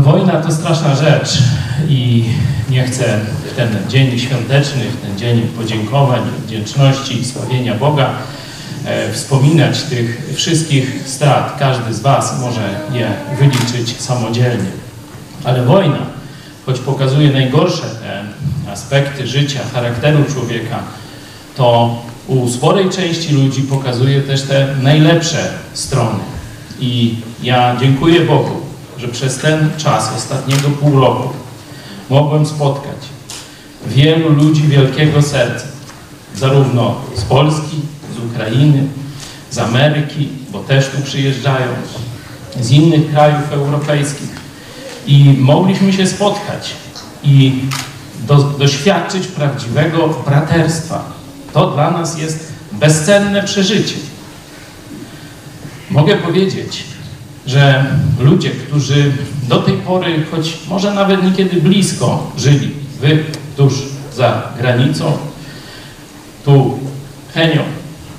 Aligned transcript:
No 0.00 0.12
wojna 0.12 0.32
to 0.32 0.52
straszna 0.52 0.94
rzecz 0.94 1.38
i 1.88 2.24
nie 2.70 2.84
chcę 2.84 3.20
w 3.52 3.56
ten 3.56 3.68
dzień 3.88 4.18
świąteczny, 4.18 4.82
w 4.84 5.00
ten 5.00 5.18
dzień 5.18 5.40
podziękowań, 5.42 6.20
wdzięczności 6.46 7.20
i 7.20 7.24
sławienia 7.24 7.74
Boga 7.74 8.10
e, 8.84 9.12
wspominać 9.12 9.82
tych 9.82 10.32
wszystkich 10.34 11.02
strat. 11.06 11.56
Każdy 11.58 11.94
z 11.94 12.00
Was 12.00 12.40
może 12.40 12.80
je 12.92 13.10
wyliczyć 13.38 14.00
samodzielnie. 14.00 14.70
Ale 15.44 15.64
wojna, 15.64 15.98
choć 16.66 16.78
pokazuje 16.78 17.32
najgorsze 17.32 17.82
te 17.82 18.24
aspekty 18.72 19.26
życia, 19.26 19.60
charakteru 19.74 20.24
człowieka, 20.32 20.78
to 21.56 21.96
u 22.26 22.48
sporej 22.48 22.90
części 22.90 23.34
ludzi 23.34 23.62
pokazuje 23.62 24.20
też 24.20 24.42
te 24.42 24.74
najlepsze 24.82 25.48
strony. 25.74 26.18
I 26.80 27.14
ja 27.42 27.76
dziękuję 27.80 28.20
Bogu, 28.20 28.69
że 29.00 29.08
przez 29.08 29.38
ten 29.38 29.70
czas 29.76 30.12
ostatniego 30.16 30.68
pół 30.68 31.00
roku 31.00 31.28
mogłem 32.10 32.46
spotkać 32.46 32.96
wielu 33.86 34.28
ludzi 34.28 34.62
wielkiego 34.62 35.22
serca, 35.22 35.66
zarówno 36.36 36.96
z 37.16 37.22
Polski, 37.22 37.80
z 38.16 38.32
Ukrainy, 38.32 38.86
z 39.50 39.58
Ameryki, 39.58 40.28
bo 40.52 40.58
też 40.58 40.88
tu 40.88 41.02
przyjeżdżają, 41.02 41.66
z 42.60 42.70
innych 42.70 43.10
krajów 43.10 43.52
europejskich. 43.52 44.40
I 45.06 45.36
mogliśmy 45.38 45.92
się 45.92 46.06
spotkać 46.06 46.70
i 47.22 47.62
do, 48.26 48.36
doświadczyć 48.36 49.26
prawdziwego 49.26 50.08
braterstwa. 50.26 51.04
To 51.52 51.70
dla 51.70 51.90
nas 51.90 52.18
jest 52.18 52.52
bezcenne 52.72 53.42
przeżycie. 53.42 53.96
Mogę 55.90 56.16
powiedzieć, 56.16 56.84
że 57.46 57.84
ludzie, 58.20 58.50
którzy 58.50 59.12
do 59.48 59.56
tej 59.62 59.74
pory, 59.74 60.24
choć 60.30 60.58
może 60.68 60.94
nawet 60.94 61.24
niekiedy 61.24 61.60
blisko 61.60 62.30
żyli, 62.38 62.70
wy 63.00 63.24
tuż 63.56 63.74
za 64.16 64.42
granicą, 64.58 65.12
tu 66.44 66.78
Henio, 67.34 67.62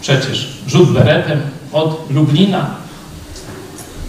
przecież 0.00 0.58
rzut 0.66 0.92
beretem 0.92 1.40
od 1.72 2.10
Lublina, 2.10 2.70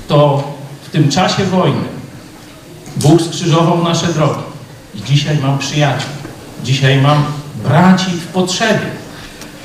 to 0.08 0.44
w 0.84 0.90
tym 0.90 1.10
czasie 1.10 1.44
wojny 1.44 1.96
Bóg 2.98 3.22
skrzyżował 3.22 3.84
nasze 3.84 4.08
drogi. 4.08 4.42
I 4.96 5.04
dzisiaj 5.04 5.38
mam 5.38 5.58
przyjaciół, 5.58 6.10
dzisiaj 6.64 7.02
mam 7.02 7.26
braci 7.64 8.12
w 8.12 8.28
potrzebie, 8.28 8.88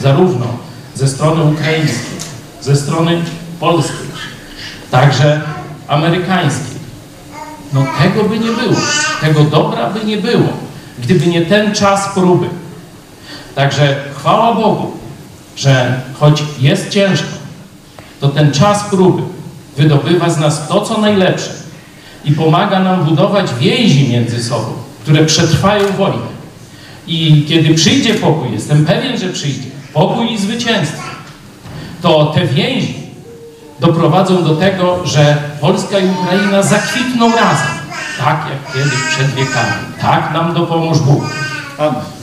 zarówno 0.01 0.47
ze 0.95 1.09
strony 1.09 1.45
ukraińskiej, 1.45 2.21
ze 2.61 2.77
strony 2.77 3.23
polskiej, 3.61 4.11
także 4.91 5.41
amerykańskiej. 5.89 6.81
No 7.73 7.87
tego 8.03 8.25
by 8.25 8.39
nie 8.39 8.51
było, 8.51 8.77
tego 9.21 9.45
dobra 9.45 9.91
by 9.91 10.05
nie 10.05 10.17
było, 10.17 10.49
gdyby 11.03 11.27
nie 11.27 11.43
ten 11.43 11.75
czas 11.75 12.09
próby. 12.15 12.47
Także 13.55 13.97
chwała 14.17 14.55
Bogu, 14.55 14.93
że 15.57 16.01
choć 16.21 16.43
jest 16.61 16.91
ciężko, 16.91 17.29
to 18.21 18.29
ten 18.29 18.53
czas 18.53 18.85
próby 18.91 19.23
wydobywa 19.77 20.31
z 20.31 20.39
nas 20.39 20.69
to, 20.69 20.81
co 20.81 21.01
najlepsze 21.01 21.51
i 22.25 22.33
pomaga 22.33 22.81
nam 22.81 23.05
budować 23.05 23.47
więzi 23.61 24.09
między 24.09 24.45
sobą, 24.45 24.73
które 25.03 25.25
przetrwają 25.25 25.93
wojnę. 25.93 26.31
I 27.07 27.47
kiedy 27.49 27.75
przyjdzie 27.75 28.15
pokój, 28.15 28.53
jestem 28.53 28.87
pewien, 28.87 29.19
że 29.19 29.29
przyjdzie, 29.29 29.71
pokój 29.93 30.33
i 30.33 30.39
zwycięstwo, 30.39 31.03
to 32.03 32.25
te 32.25 32.47
więzi 32.47 33.00
doprowadzą 33.81 34.45
do 34.45 34.57
tego, 34.57 35.07
że 35.07 35.37
Polska 35.61 35.99
i 35.99 36.11
Ukraina 36.11 36.63
zakwitną 36.63 37.31
razem, 37.31 37.69
tak 38.19 38.47
jak 38.51 38.73
kiedyś 38.73 39.01
przed 39.09 39.27
wiekami. 39.27 39.73
Tak 40.01 40.33
nam 40.33 40.55
dopomóż 40.55 40.99
Bóg. 40.99 41.23
Amen. 41.79 42.20